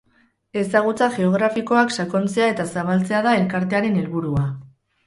Ezagutza 0.61 1.09
geografikoak 1.17 1.93
sakontzea 1.99 2.49
eta 2.55 2.67
zabaltzea 2.73 3.21
da 3.31 3.39
elkartearen 3.45 4.03
helburua. 4.03 4.53